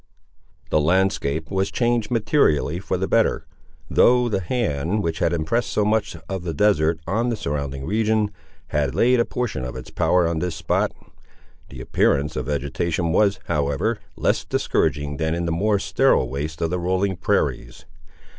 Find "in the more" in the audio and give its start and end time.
15.35-15.77